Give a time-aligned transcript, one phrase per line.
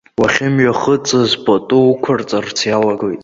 [0.19, 3.19] Уахьымҩахыҵыз пату уқәырҵарц иалагоит.